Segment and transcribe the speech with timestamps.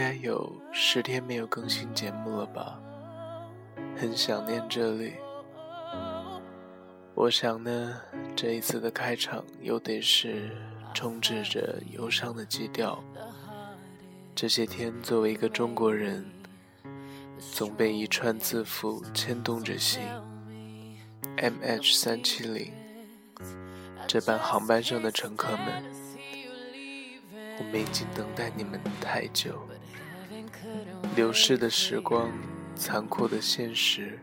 [0.00, 2.80] 应该有十天没有更新节目了吧？
[3.98, 5.12] 很想念这里。
[7.14, 8.00] 我想呢，
[8.34, 10.56] 这一次的开场又得是
[10.94, 13.04] 充斥着忧伤的基调。
[14.34, 16.24] 这些天，作为一个中国人，
[17.52, 20.00] 总被一串字符牵动着心。
[21.36, 22.72] MH 三七零，
[24.06, 25.84] 这班航班上的乘客们，
[27.58, 29.60] 我们已经等待你们太久。
[31.16, 32.30] 流逝的时光，
[32.74, 34.18] 残酷的现实，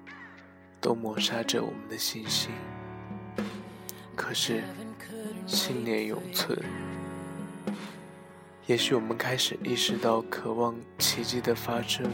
[0.80, 2.52] 都抹杀着我们的信心。
[4.16, 4.64] 可是，
[5.46, 6.58] 信念永存。
[8.66, 12.06] 也许我们开始意识到，渴望奇迹的发生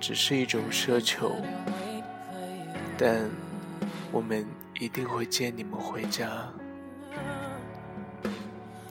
[0.00, 1.36] 只是一种奢求，
[2.96, 3.28] 但
[4.10, 4.46] 我们
[4.78, 6.48] 一定会接你们回家。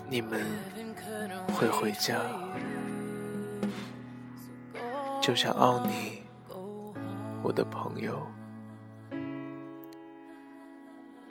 [0.10, 0.42] 你们
[1.54, 2.22] 会回家，
[5.28, 6.22] 就像奥尼，
[7.44, 8.26] 我的朋友。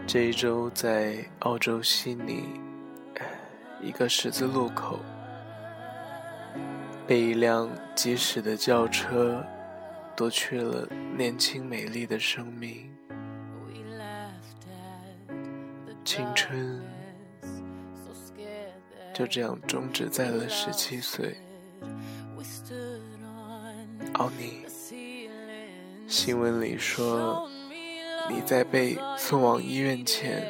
[0.07, 2.61] 这一周在澳洲悉尼
[3.81, 5.01] 一个十字路口，
[7.07, 9.43] 被一辆疾驶的轿车
[10.15, 10.87] 夺去了
[11.17, 12.95] 年轻美丽的生命，
[16.05, 16.85] 青春
[19.15, 21.35] 就这样终止在了十七岁。
[24.17, 24.65] 奥尼，
[26.07, 27.51] 新闻里说。
[28.31, 30.43] 你在被送往医院前，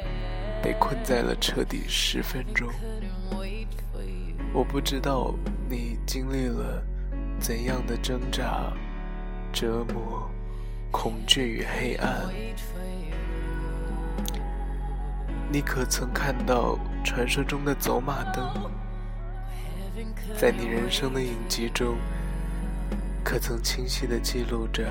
[0.62, 2.68] 被困在了车底十分钟。
[4.54, 5.34] 我不知道
[5.68, 6.80] 你经历了
[7.40, 8.72] 怎样的挣扎、
[9.52, 10.30] 折磨、
[10.92, 12.32] 恐惧与黑暗。
[15.50, 18.48] 你可曾看到传说中的走马灯？
[20.38, 21.96] 在你人生的影集中，
[23.28, 24.84] 可曾清晰地记录着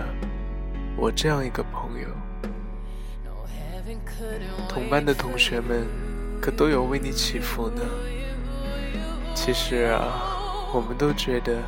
[0.97, 2.09] 我这样一个朋友？
[4.67, 5.87] 同班的同学们
[6.41, 7.81] 可都有为你祈福呢。
[9.33, 10.03] 其实啊，
[10.73, 11.63] 我们都觉得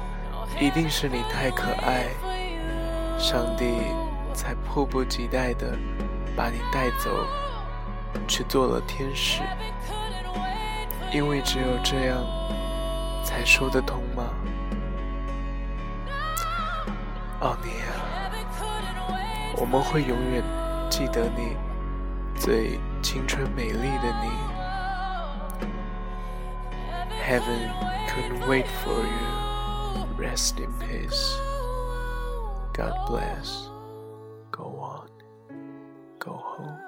[0.60, 2.08] 一定是你太可爱，
[3.18, 3.78] 上帝
[4.34, 5.74] 才迫不及待的
[6.36, 7.10] 把你带走，
[8.28, 9.42] 去做了天使。
[11.14, 12.22] 因为只有这样
[13.24, 14.26] 才说得通吗？
[17.41, 17.87] 奥尼亚，
[19.57, 20.43] 我们会永远
[20.91, 21.57] 记得你。
[22.35, 24.31] 最青春美丽的你，
[27.23, 27.71] Heaven
[28.09, 30.07] couldn't wait for you.
[30.19, 31.39] Rest in peace.
[32.73, 33.69] God bless.
[34.51, 35.09] Go on.
[36.19, 36.79] Go home.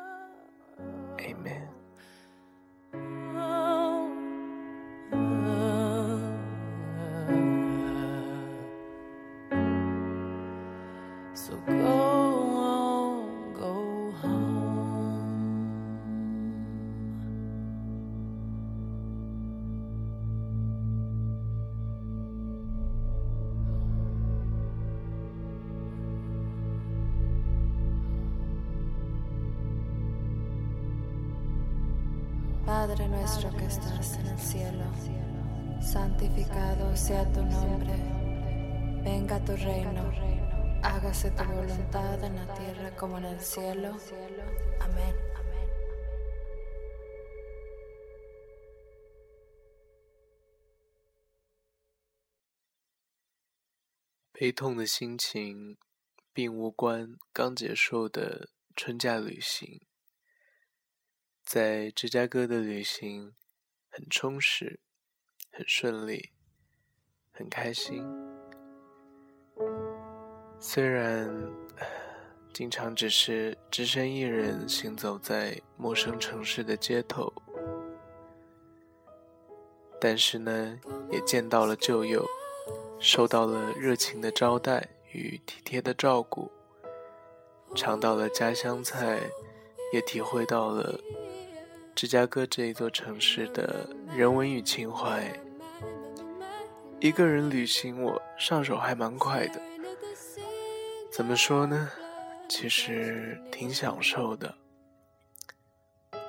[32.89, 34.85] ，Padre nuestro que estás en el cielo,
[35.81, 37.95] santificado sea tu nombre,
[39.03, 40.11] venga tu reino,
[40.83, 43.97] hágase tu voluntad en la tierra como en el cielo.
[44.81, 45.15] Amén.
[54.37, 55.77] 悲痛的心情，
[56.33, 59.81] 并无关刚结束的春假旅行。
[61.52, 63.34] 在芝加哥的旅行
[63.90, 64.80] 很充实，
[65.52, 66.30] 很顺利，
[67.32, 68.06] 很开心。
[70.60, 71.28] 虽然
[72.54, 77.34] 经常只是只身一人行走在陌生城市的街头，
[80.00, 80.80] 但是呢，
[81.10, 82.24] 也见到了旧友，
[83.00, 86.51] 受到了热情的招待与体贴的照顾，
[87.75, 89.19] 尝到了家乡菜，
[89.92, 91.01] 也体会到了。
[92.00, 93.86] 芝加哥这一座城市的
[94.16, 95.38] 人文与情怀，
[97.01, 99.60] 一个人旅行我上手还蛮快的。
[101.12, 101.90] 怎么说呢？
[102.48, 104.56] 其实挺享受的，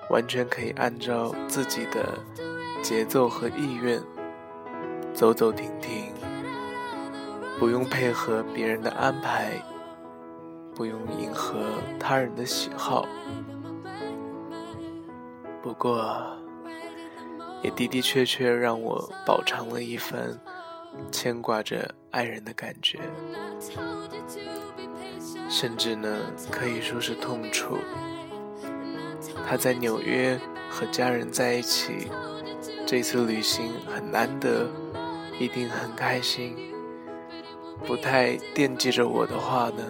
[0.09, 2.19] 完全可以按照自己的
[2.83, 4.03] 节奏和意愿
[5.15, 6.13] 走走停停，
[7.61, 9.53] 不用配合别人的安排，
[10.75, 11.65] 不用迎合
[12.01, 13.07] 他人的喜好。
[15.63, 16.37] 不过，
[17.63, 20.39] 也的的确确让我饱尝了一番
[21.13, 22.99] 牵挂着爱人的感觉，
[25.49, 26.19] 甚至呢
[26.51, 27.77] 可以说是痛楚。
[29.47, 30.41] 他在纽约
[30.71, 32.09] 和家人在一起，
[32.87, 34.67] 这次旅行很难得，
[35.39, 36.57] 一定很开心。
[37.87, 39.85] 不太惦记着我的话呢，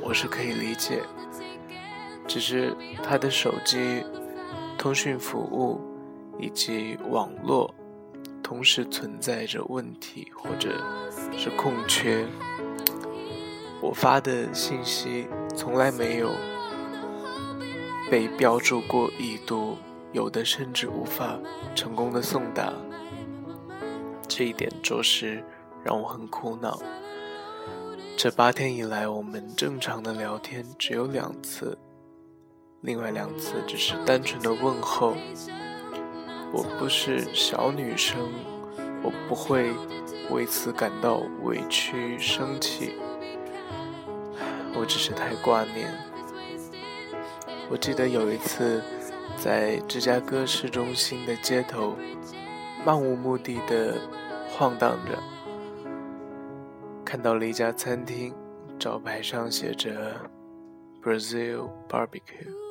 [0.00, 1.02] 我是可以理解。
[2.26, 4.04] 只是他的手机、
[4.78, 5.80] 通讯服务
[6.38, 7.74] 以及网络
[8.42, 10.82] 同时存在着问题，或者
[11.36, 12.24] 是空缺。
[13.82, 16.30] 我发的信息从来没有
[18.10, 19.76] 被标注过已读，
[20.12, 21.38] 有的甚至无法
[21.74, 22.72] 成功的送达。
[24.28, 25.44] 这一点着实
[25.84, 26.80] 让我很苦恼。
[28.16, 31.76] 这八天以来，我们正常的聊天只有两次。
[32.80, 35.16] 另外两次只是单纯的问候。
[36.52, 38.16] 我不是小女生，
[39.02, 39.72] 我不会
[40.30, 42.94] 为此感到委屈生气。
[44.74, 45.92] 我只是太挂念。
[47.68, 48.82] 我记得有一次
[49.36, 51.96] 在芝加哥市中心的街头，
[52.86, 53.96] 漫无目的的
[54.48, 55.18] 晃荡着，
[57.04, 58.32] 看到了一家餐厅，
[58.78, 60.14] 招牌上写着
[61.02, 62.67] “Brazil Barbecue”。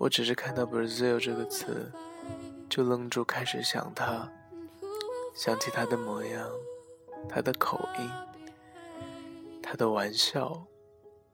[0.00, 1.92] 我只是看到 Brazil 这个词，
[2.70, 4.26] 就愣住，开始想他，
[5.34, 6.48] 想起他的模样，
[7.28, 8.10] 他的口音，
[9.62, 10.64] 他的玩笑，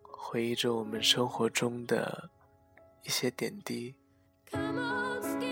[0.02, 2.28] 回忆着我们生活中的
[3.04, 3.94] 一些点滴，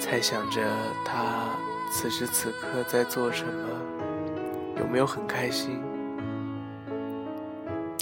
[0.00, 0.68] 猜想着
[1.04, 1.54] 他
[1.92, 5.80] 此时此刻在做什么，有没有很开心，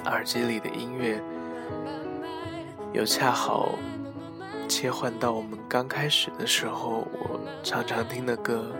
[0.06, 1.22] 耳机里的音乐
[2.94, 3.74] 又恰好。
[4.74, 8.74] 切换到我们刚开始的时候，我常常听的歌。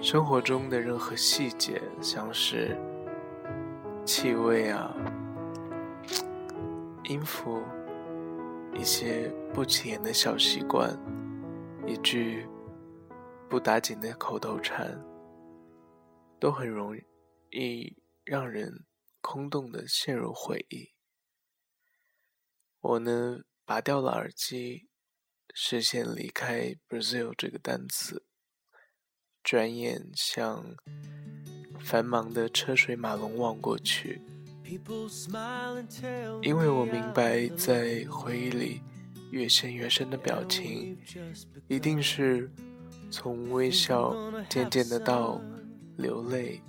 [0.00, 2.78] 生活中的任何细节，像是
[4.04, 4.94] 气味啊、
[7.08, 7.60] 音符、
[8.72, 10.96] 一些不起眼的小习惯、
[11.84, 12.46] 一句
[13.48, 14.96] 不打紧的口头禅，
[16.38, 16.96] 都很容
[17.50, 18.84] 易让人
[19.20, 20.90] 空洞的陷入回忆。
[22.80, 23.40] 我呢？
[23.66, 24.86] 拔掉了耳机，
[25.52, 28.24] 视线离开 Brazil 这个单词，
[29.42, 30.76] 转眼向
[31.80, 34.22] 繁忙的车水马龙望过去，
[36.42, 38.82] 因为我明白，在回忆里
[39.32, 40.96] 越陷越深的表情，
[41.66, 42.48] 一定是
[43.10, 44.14] 从微笑
[44.48, 45.42] 渐渐的到
[45.96, 46.62] 流泪。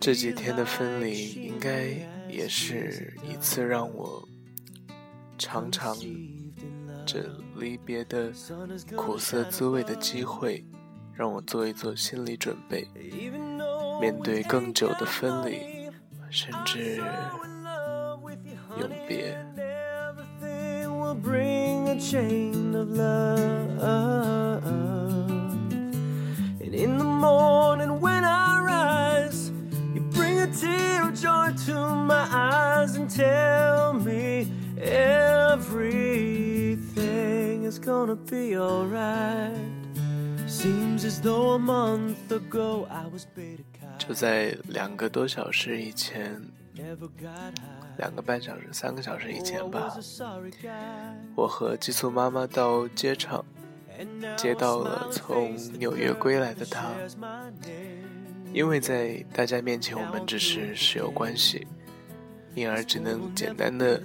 [0.00, 1.88] 这几天的分离，应该
[2.30, 4.26] 也是一次让我。
[5.38, 5.96] 尝尝
[7.06, 7.24] 这
[7.56, 8.32] 离别的
[8.96, 10.64] 苦涩滋味的机会，
[11.14, 12.86] 让我做一做心理准备，
[14.00, 15.90] 面对更久的分离，
[16.28, 17.00] 甚至
[18.78, 19.38] 永别。
[43.98, 46.40] 就在两个多小时以前，
[47.96, 49.94] 两个半小时、三个小时以前吧，
[51.34, 53.44] 我和寄宿妈妈到街场
[54.36, 56.90] 接到了从纽约归来的她。
[58.52, 61.66] 因为在大家面前我们只是室友关系，
[62.54, 64.00] 因而只能简单的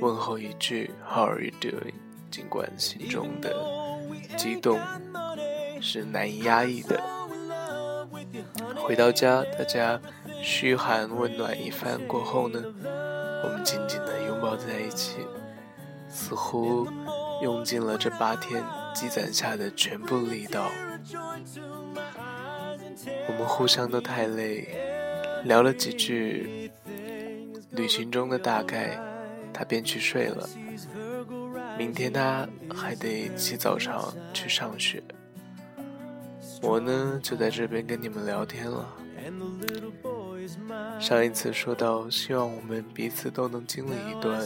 [0.00, 1.94] 问候一句 “How are you doing？”
[2.30, 3.54] 尽管心中的
[4.36, 4.78] 激动
[5.80, 7.02] 是难以压抑的。
[8.76, 10.00] 回到家，大家
[10.42, 12.62] 嘘寒问暖一番过后呢，
[13.44, 15.18] 我们紧紧地拥抱在一起，
[16.08, 16.86] 似乎
[17.42, 18.62] 用尽了这八天
[18.94, 20.70] 积攒下的全部力道。
[23.28, 24.68] 我们互相都太累，
[25.44, 26.70] 聊了几句
[27.70, 28.98] 旅行中的大概，
[29.52, 30.48] 他便去睡了。
[31.78, 35.00] 明天他还得起早上去上学，
[36.60, 38.84] 我呢就在这边跟你们聊天了。
[40.98, 44.42] 上一次说到，希望我们彼此都能经历一段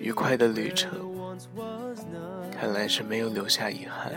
[0.00, 0.90] 愉快的旅程，
[2.50, 4.10] 看来是没有留下遗憾。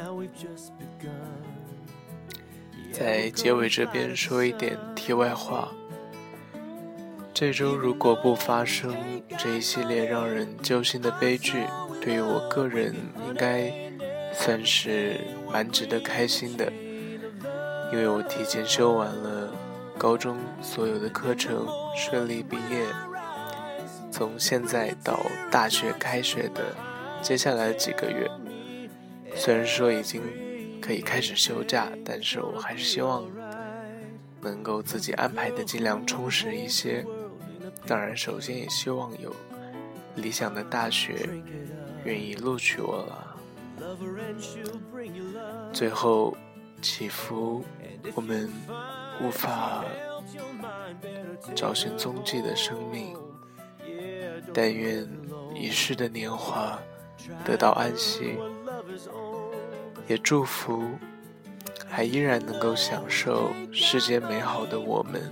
[2.94, 5.70] 在结尾这边说一点题外话。
[7.34, 8.94] 这周如果不发生
[9.38, 11.66] 这一系列让人揪心的悲剧，
[12.02, 12.94] 对于我个人
[13.26, 13.72] 应该
[14.34, 15.20] 算是
[15.52, 16.72] 蛮值得开心的。
[17.92, 19.52] 因为我提前修完了
[19.98, 22.86] 高中所有的课程，顺利毕业。
[24.12, 25.20] 从现在到
[25.50, 26.76] 大学开学的
[27.22, 28.30] 接下来几个月，
[29.36, 30.22] 虽然说已经
[30.82, 33.26] 可以开始休假，但是我还是希望
[34.42, 37.04] 能够自己安排的尽量充实一些。
[37.88, 39.36] 当然，首先也希望有
[40.16, 41.30] 理想的大学
[42.04, 43.36] 愿意录取我了。
[45.74, 46.36] 最后，
[46.82, 47.64] 祈福
[48.14, 48.52] 我们
[49.22, 49.84] 无法
[51.56, 53.16] 找寻踪迹的生命。
[54.54, 55.08] 但愿
[55.56, 56.78] 一世的年华
[57.46, 58.38] 得到安息，
[60.08, 60.84] 也祝福
[61.88, 65.32] 还依然能够享受世间美好的我们，